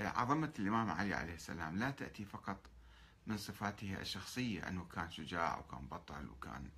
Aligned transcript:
عظمة 0.00 0.52
الإمام 0.58 0.90
علي 0.90 1.14
عليه 1.14 1.34
السلام 1.34 1.78
لا 1.78 1.90
تأتي 1.90 2.24
فقط 2.24 2.70
من 3.26 3.36
صفاته 3.36 4.00
الشخصية 4.00 4.68
أنه 4.68 4.84
كان 4.84 5.10
شجاع 5.10 5.58
وكان 5.58 5.86
بطل 5.86 6.28
وكان 6.28 6.70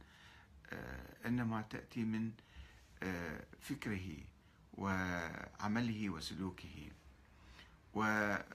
إنما 1.27 1.63
تأتي 1.63 2.05
من 2.05 2.33
فكره 3.61 4.25
وعمله 4.75 6.11
وسلوكه. 6.11 6.91
ومرة 7.95 8.47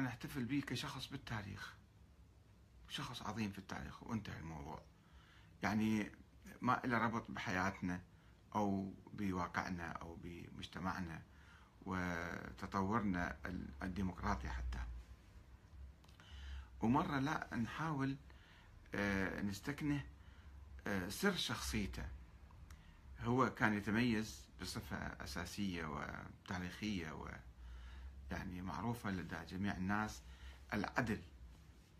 نحتفل 0.00 0.44
به 0.44 0.62
كشخص 0.66 1.06
بالتاريخ 1.06 1.74
شخص 2.88 3.22
عظيم 3.22 3.52
في 3.52 3.58
التاريخ 3.58 4.02
وانتهى 4.02 4.38
الموضوع. 4.38 4.82
يعني 5.62 6.12
ما 6.60 6.80
له 6.84 6.98
ربط 6.98 7.30
بحياتنا 7.30 8.02
أو 8.54 8.94
بواقعنا 9.12 9.92
أو 9.92 10.16
بمجتمعنا. 10.22 11.22
وتطورنا 11.86 13.36
الديمقراطي 13.82 14.48
حتى. 14.48 14.78
ومرة 16.80 17.18
لا 17.18 17.56
نحاول 17.56 18.16
آه، 18.94 19.42
نستكنه 19.42 20.04
آه، 20.86 21.08
سر 21.08 21.36
شخصيته. 21.36 22.08
هو 23.20 23.54
كان 23.54 23.74
يتميز 23.74 24.44
بصفة 24.60 24.96
أساسية 24.96 25.84
وتاريخية 25.86 27.12
و 27.12 27.28
يعني 28.30 28.62
معروفة 28.62 29.10
لدى 29.10 29.36
جميع 29.48 29.76
الناس 29.76 30.22
العدل 30.72 31.22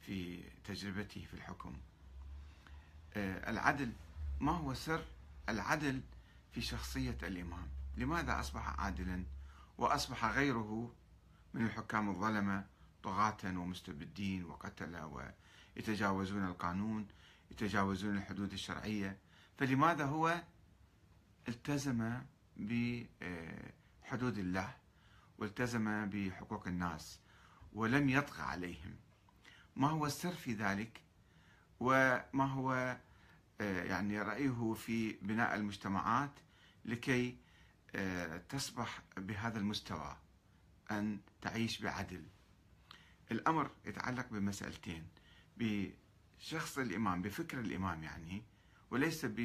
في 0.00 0.42
تجربته 0.64 1.24
في 1.24 1.34
الحكم. 1.34 1.76
آه، 3.14 3.50
العدل 3.50 3.92
ما 4.40 4.52
هو 4.52 4.74
سر 4.74 5.04
العدل 5.48 6.00
في 6.52 6.60
شخصية 6.60 7.18
الإمام. 7.22 7.68
لماذا 7.96 8.40
أصبح 8.40 8.80
عادلا؟ 8.80 9.24
وأصبح 9.80 10.24
غيره 10.24 10.94
من 11.54 11.66
الحكام 11.66 12.10
الظلمة 12.10 12.66
طغاة 13.02 13.36
ومستبدين 13.44 14.44
وقتلة 14.44 15.32
ويتجاوزون 15.76 16.44
القانون 16.44 17.08
يتجاوزون 17.50 18.16
الحدود 18.16 18.52
الشرعية. 18.52 19.18
فلماذا 19.58 20.04
هو 20.04 20.42
التزم 21.48 22.20
بحدود 22.56 24.38
الله 24.38 24.74
والتزم 25.38 26.06
بحقوق 26.10 26.68
الناس 26.68 27.20
ولم 27.72 28.08
يطغى 28.08 28.42
عليهم؟ 28.42 28.96
ما 29.76 29.88
هو 29.88 30.06
السر 30.06 30.32
في 30.32 30.54
ذلك؟ 30.54 31.00
وما 31.80 32.44
هو 32.44 32.98
آه، 33.60 33.84
يعني 33.84 34.22
رأيه 34.22 34.74
في 34.74 35.12
بناء 35.12 35.54
المجتمعات 35.54 36.32
لكي 36.84 37.28
آه، 37.28 37.49
تصبح 38.48 39.02
بهذا 39.16 39.58
المستوى 39.58 40.16
أن 40.90 41.20
تعيش 41.40 41.82
بعدل. 41.82 42.26
الأمر 43.30 43.70
يتعلق 43.84 44.28
بمسألتين 44.28 45.08
بشخص 45.56 46.78
الإمام 46.78 47.22
بفكر 47.22 47.60
الإمام 47.60 48.02
يعني 48.02 48.44
وليس 48.90 49.24
ب 49.24 49.38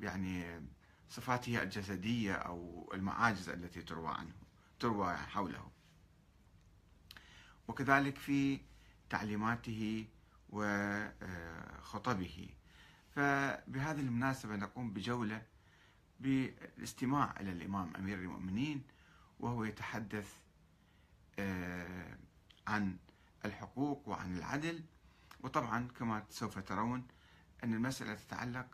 يعني 0.00 0.60
صفاته 1.08 1.62
الجسدية 1.62 2.32
أو 2.32 2.90
المعاجز 2.94 3.48
التي 3.48 3.82
تروى 3.82 4.08
عنه 4.08 4.34
تروى 4.80 5.16
حوله. 5.16 5.70
وكذلك 7.68 8.18
في 8.18 8.60
تعليماته 9.10 10.08
وخطبه. 10.48 12.48
فبهذه 13.10 14.00
المناسبة 14.00 14.56
نقوم 14.56 14.92
بجولة 14.92 15.46
بالاستماع 16.20 17.34
إلى 17.40 17.52
الإمام 17.52 17.96
أمير 17.96 18.18
المؤمنين 18.18 18.82
وهو 19.40 19.64
يتحدث 19.64 20.32
آه، 21.38 22.18
عن 22.66 22.96
الحقوق 23.44 24.08
وعن 24.08 24.36
العدل. 24.36 24.82
وطبعا 25.40 25.88
كما 25.98 26.24
سوف 26.30 26.58
ترون 26.58 27.06
أن 27.64 27.74
المسألة 27.74 28.14
تتعلق 28.14 28.66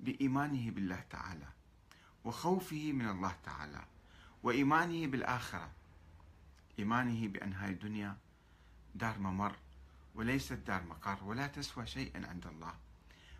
بإيمانه 0.00 0.70
بالله 0.70 1.04
تعالى 1.10 1.46
وخوفه 2.24 2.92
من 2.92 3.08
الله 3.08 3.34
تعالى 3.44 3.84
وإيمانه 4.42 5.06
بالآخرة. 5.06 5.70
إيمانه 6.78 7.28
بأن 7.28 7.52
هاي 7.52 7.70
الدنيا 7.70 8.16
دار 8.94 9.18
ممر 9.18 9.56
وليست 10.14 10.52
دار 10.52 10.82
مقر 10.84 11.24
ولا 11.24 11.46
تسوى 11.46 11.86
شيئا 11.86 12.26
عند 12.28 12.46
الله. 12.46 12.74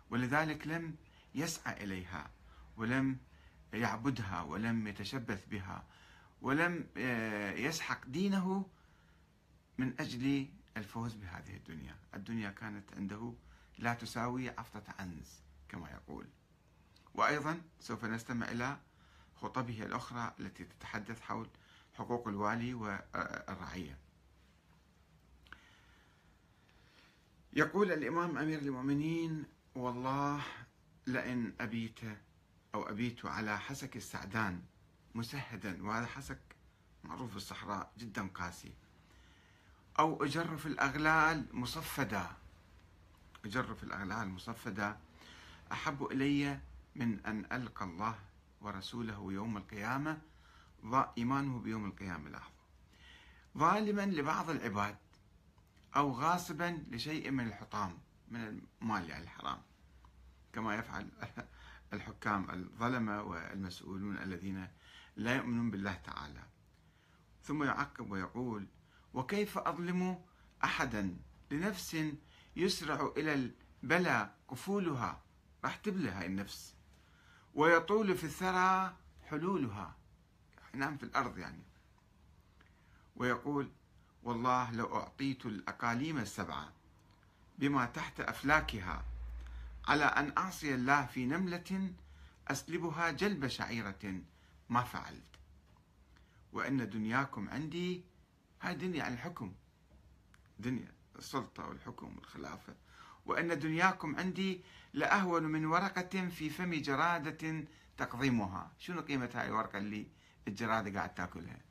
ولذلك 0.09 0.67
لم 0.67 0.95
يسعى 1.35 1.83
إليها 1.83 2.29
ولم 2.77 3.17
يعبدها 3.73 4.41
ولم 4.41 4.87
يتشبث 4.87 5.45
بها 5.47 5.83
ولم 6.41 6.87
آه، 6.97 7.51
يسحق 7.51 8.05
دينه 8.05 8.65
من 9.77 9.93
أجل 9.99 10.47
الفوز 10.77 11.13
بهذه 11.15 11.55
الدنيا. 11.55 11.95
الدنيا 12.13 12.49
كانت 12.51 12.93
عنده 12.93 13.33
لا 13.77 13.93
تساوي 13.93 14.49
عفطة 14.49 14.83
عنز 14.99 15.41
كما 15.69 15.89
يقول. 15.89 16.27
وأيضا 17.13 17.61
سوف 17.79 18.05
نستمع 18.05 18.51
إلى 18.51 18.77
خطبه 19.35 19.83
الأخرى 19.83 20.33
التي 20.39 20.63
تتحدث 20.63 21.21
حول 21.21 21.49
حقوق 21.93 22.27
الوالي 22.27 22.73
والرعية. 22.73 23.97
يقول 27.53 27.91
الإمام 27.91 28.37
أمير 28.37 28.59
المؤمنين 28.59 29.45
والله 29.75 30.41
لئن 31.07 31.53
أبيت 31.59 31.99
أو 32.77 32.89
أبيت 32.89 33.25
على 33.25 33.59
حسك 33.59 33.95
السعدان 33.95 34.61
مسهدا 35.15 35.83
وهذا 35.83 36.05
حسك 36.05 36.39
معروف 37.03 37.29
في 37.31 37.37
الصحراء 37.37 37.91
جدا 37.97 38.27
قاسي. 38.27 38.73
أو 39.99 40.23
أجر 40.23 40.57
في 40.57 40.65
الأغلال 40.65 41.45
مصفدا. 41.53 42.27
أجر 43.45 43.75
في 43.75 43.83
الأغلال 43.83 44.29
مصفدا. 44.29 44.97
أحب 45.71 46.03
إلي 46.11 46.59
من 46.95 47.25
أن 47.25 47.45
ألقى 47.51 47.85
الله 47.85 48.19
ورسوله 48.61 49.27
يوم 49.33 49.57
القيامة 49.57 50.21
إيمانه 51.17 51.59
بيوم 51.59 51.85
القيامة 51.85 52.29
لاحظوا 52.29 52.57
ظالما 53.57 54.05
لبعض 54.05 54.49
العباد 54.49 54.97
أو 55.95 56.11
غاصبا 56.11 56.83
لشيء 56.91 57.31
من 57.31 57.47
الحطام 57.47 57.97
من 58.27 58.61
المال 58.81 59.09
يعني 59.09 59.23
الحرام. 59.23 59.61
كما 60.53 60.75
يفعل 60.75 61.09
الحكام 61.93 62.49
الظلمة 62.49 63.21
والمسؤولون 63.21 64.17
الذين 64.17 64.67
لا 65.15 65.35
يؤمنون 65.35 65.71
بالله 65.71 65.93
تعالى. 65.93 66.43
ثم 67.43 67.63
يعقب 67.63 68.11
ويقول 68.11 68.67
وكيف 69.13 69.57
أظلم 69.57 70.21
أحدا 70.63 71.17
لنفس 71.51 71.97
يسرع 72.55 73.13
إلى 73.17 73.51
البلى 73.83 74.33
قفولها 74.47 75.21
راح 75.63 75.75
تبلى 75.75 76.09
هاي 76.09 76.25
النفس. 76.25 76.75
ويطول 77.53 78.17
في 78.17 78.23
الثرى 78.23 78.95
حلولها. 79.29 79.95
ينام 80.73 80.97
في 80.97 81.03
الأرض 81.03 81.37
يعني. 81.37 81.63
ويقول 83.15 83.71
والله 84.23 84.71
لو 84.71 84.95
أعطيت 84.95 85.45
الأقاليم 85.45 86.17
السبعة 86.17 86.73
بما 87.59 87.85
تحت 87.85 88.19
أفلاكها 88.19 89.05
على 89.87 90.05
أن 90.05 90.33
أعصي 90.37 90.75
الله 90.75 91.05
في 91.05 91.25
نملة 91.25 91.91
أسلبها 92.47 93.11
جلب 93.11 93.47
شعيرة. 93.47 94.21
ما 94.69 94.83
فعلت. 94.83 95.23
وأن 96.53 96.89
دنياكم 96.89 97.49
عندي 97.49 98.03
هاي 98.61 98.75
دنيا 98.75 99.03
عن 99.03 99.13
الحكم. 99.13 99.53
دنيا 100.59 100.91
السلطة 101.15 101.67
والحكم 101.67 102.15
والخلافة. 102.15 102.75
وأن 103.25 103.59
دنياكم 103.59 104.15
عندي 104.15 104.61
لأهون 104.93 105.43
من 105.43 105.65
ورقة 105.65 106.27
في 106.27 106.49
فم 106.49 106.73
جرادة 106.73 107.63
تقضيمها. 107.97 108.71
شنو 108.79 109.01
قيمة 109.01 109.29
هاي 109.33 109.47
الورقة 109.47 109.77
اللي 109.77 110.07
الجرادة 110.47 110.93
قاعد 110.99 111.13
تأكلها؟ 111.13 111.61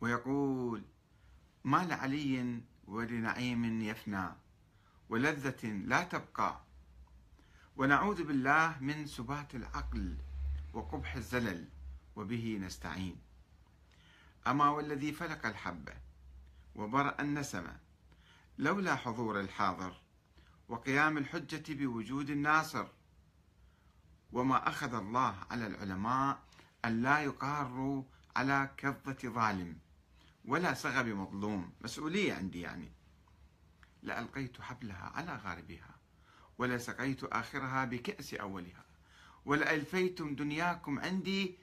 ويقول 0.00 0.82
ما 1.64 1.84
لعلي 1.84 2.60
ولنعيم 2.86 3.82
يفنى. 3.82 4.28
ولذة 5.08 5.64
لا 5.64 6.02
تبقى. 6.04 6.60
ونعوذ 7.76 8.24
بالله 8.24 8.76
من 8.80 9.06
سبات 9.06 9.54
العقل 9.54 10.16
وقبح 10.72 11.14
الزلل 11.14 11.68
وبه 12.16 12.58
نستعين. 12.62 13.16
أما 14.46 14.68
والذي 14.68 15.12
فلق 15.12 15.46
الحبة 15.46 15.92
وبرأ 16.74 17.20
النسمة 17.20 17.76
لولا 18.58 18.96
حضور 18.96 19.40
الحاضر 19.40 19.92
وقيام 20.68 21.18
الحجة 21.18 21.74
بوجود 21.74 22.30
الناصر. 22.30 22.86
وما 24.32 24.68
أخذ 24.68 24.94
الله 24.94 25.34
على 25.50 25.66
العلماء 25.66 26.38
أن 26.84 27.02
لا 27.02 27.20
يقاروا 27.20 28.02
على 28.36 28.70
كظة 28.76 29.18
ظالم 29.24 29.78
ولا 30.44 30.74
سغب 30.74 31.06
مظلوم 31.06 31.72
مسؤولية 31.80 32.34
عندي 32.34 32.60
يعني. 32.60 32.97
لألقيت 34.02 34.60
حبلها 34.60 35.12
على 35.14 35.36
غاربها 35.36 35.98
ولسقيت 36.58 37.24
آخرها 37.24 37.84
بكأس 37.84 38.34
أولها 38.34 38.84
ولألفيتم 39.44 40.34
دنياكم 40.34 40.98
عندي 40.98 41.58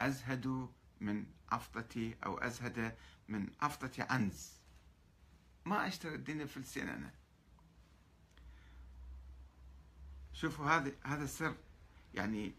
أزهد 0.00 0.68
من 1.00 1.26
أفضتي 1.52 2.16
أو 2.24 2.38
أزهد 2.38 2.96
من 3.28 3.50
أفضتي 3.60 4.02
عنز. 4.02 4.52
ما 5.64 5.86
أشتري 5.86 6.14
الدنيا 6.14 6.46
فلسين 6.46 6.88
أنا. 6.88 7.14
شوفوا 10.32 10.66
هذا 10.66 10.92
هذا 11.04 11.24
السر. 11.24 11.56
يعني 12.14 12.54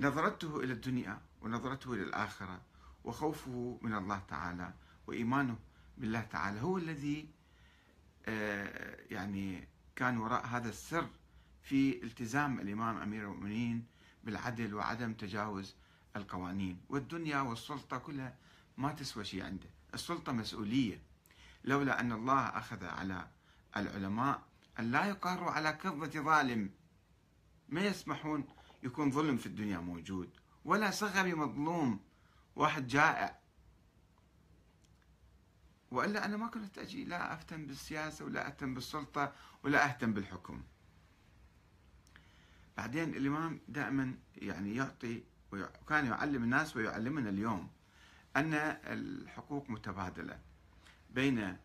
نظرته 0.00 0.60
إلى 0.60 0.72
الدنيا 0.72 1.20
ونظرته 1.40 1.92
إلى 1.92 2.02
الآخرة 2.02 2.60
وخوفه 3.04 3.78
من 3.82 3.94
الله 3.94 4.18
تعالى 4.18 4.74
وإيمانه 5.06 5.58
بالله 5.98 6.20
تعالى 6.20 6.60
هو 6.60 6.78
الذي 6.78 7.28
يعني 9.10 9.68
كان 9.96 10.18
وراء 10.18 10.46
هذا 10.46 10.68
السر 10.68 11.08
في 11.62 12.02
التزام 12.04 12.60
الإمام 12.60 12.96
أمير 12.96 13.22
المؤمنين 13.22 13.86
بالعدل 14.24 14.74
وعدم 14.74 15.12
تجاوز 15.12 15.74
القوانين. 16.16 16.80
والدنيا 16.88 17.40
والسلطة 17.40 17.98
كلها 17.98 18.36
ما 18.76 18.92
تسوى 18.92 19.24
شيء 19.24 19.44
عنده. 19.44 19.68
السلطة 19.94 20.32
مسؤولية. 20.32 21.02
لولا 21.64 22.00
أن 22.00 22.12
الله 22.12 22.40
أخذ 22.40 22.84
على 22.84 23.28
العلماء 23.76 24.42
أن 24.78 24.90
لا 24.90 25.06
يقاروا 25.06 25.50
على 25.50 25.72
كظة 25.72 26.20
ظالم. 26.22 26.70
ما 27.68 27.80
يسمحون 27.80 28.44
يكون 28.82 29.10
ظلم 29.10 29.36
في 29.36 29.46
الدنيا 29.46 29.78
موجود. 29.78 30.30
ولا 30.64 30.90
صغري 30.90 31.34
مظلوم. 31.34 32.00
واحد 32.56 32.86
جائع. 32.86 33.38
والا 35.90 36.24
أنا 36.24 36.36
ما 36.36 36.46
كنت 36.46 36.78
أجي 36.78 37.04
لا 37.04 37.32
أهتم 37.32 37.66
بالسياسة 37.66 38.24
ولا 38.24 38.46
أهتم 38.46 38.74
بالسلطة 38.74 39.32
ولا 39.62 39.84
أهتم 39.84 40.12
بالحكم. 40.12 40.62
بعدين 42.76 43.14
الإمام 43.14 43.60
دائما 43.68 44.14
يعني 44.36 44.76
يعطي 44.76 45.22
وكان 45.52 46.06
يعلم 46.06 46.42
الناس 46.42 46.76
ويعلمنا 46.76 47.30
اليوم 47.30 47.70
أن 48.36 48.54
الحقوق 48.84 49.70
متبادلة 49.70 50.38
بين 51.10 51.56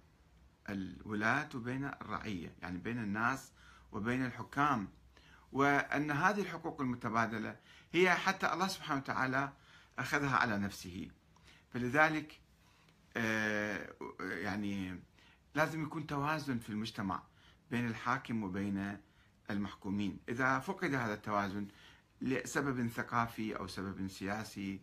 الولاة 0.69 1.49
وبين 1.55 1.85
الرعية، 1.85 2.55
يعني 2.61 2.77
بين 2.77 2.97
الناس 2.97 3.51
وبين 3.91 4.25
الحكام 4.25 4.87
وأن 5.51 6.11
هذه 6.11 6.41
الحقوق 6.41 6.81
المتبادلة 6.81 7.55
هي 7.91 8.15
حتى 8.15 8.53
الله 8.53 8.67
سبحانه 8.67 8.99
وتعالى 8.99 9.53
أخذها 9.99 10.35
على 10.37 10.57
نفسه. 10.57 11.09
فلذلك 11.73 12.39
يعني 14.19 14.99
لازم 15.55 15.83
يكون 15.83 16.07
توازن 16.07 16.57
في 16.57 16.69
المجتمع 16.69 17.23
بين 17.71 17.87
الحاكم 17.87 18.43
وبين 18.43 18.97
المحكومين. 19.49 20.19
إذا 20.29 20.59
فقد 20.59 20.93
هذا 20.93 21.13
التوازن 21.13 21.67
لسبب 22.21 22.87
ثقافي 22.87 23.55
أو 23.55 23.67
سبب 23.67 24.07
سياسي 24.07 24.81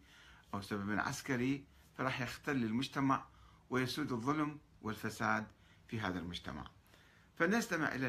أو 0.55 0.61
سبب 0.61 0.99
عسكري 0.99 1.65
فراح 1.94 2.21
يختل 2.21 2.56
المجتمع 2.56 3.25
ويسود 3.71 4.12
الظلم 4.12 4.59
والفساد 4.83 5.47
في 5.88 6.00
هذا 6.00 6.19
المجتمع. 6.19 6.71
فنستمع 7.37 7.94
إلى 7.94 8.06